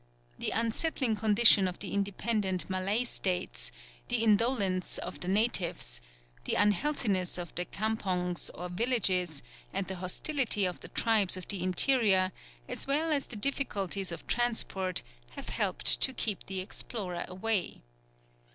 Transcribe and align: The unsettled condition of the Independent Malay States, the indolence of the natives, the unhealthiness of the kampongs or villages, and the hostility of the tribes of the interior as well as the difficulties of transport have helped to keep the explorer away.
The 0.39 0.49
unsettled 0.49 1.19
condition 1.19 1.67
of 1.67 1.77
the 1.77 1.93
Independent 1.93 2.67
Malay 2.71 3.03
States, 3.03 3.71
the 4.07 4.23
indolence 4.23 4.97
of 4.97 5.19
the 5.19 5.27
natives, 5.27 6.01
the 6.45 6.55
unhealthiness 6.55 7.37
of 7.37 7.53
the 7.53 7.65
kampongs 7.65 8.49
or 8.55 8.67
villages, 8.67 9.43
and 9.71 9.85
the 9.85 9.97
hostility 9.97 10.65
of 10.65 10.79
the 10.79 10.87
tribes 10.87 11.37
of 11.37 11.47
the 11.49 11.61
interior 11.61 12.31
as 12.67 12.87
well 12.87 13.11
as 13.11 13.27
the 13.27 13.35
difficulties 13.35 14.11
of 14.11 14.25
transport 14.25 15.03
have 15.35 15.49
helped 15.49 16.01
to 16.01 16.13
keep 16.13 16.47
the 16.47 16.61
explorer 16.61 17.23
away. 17.27 17.83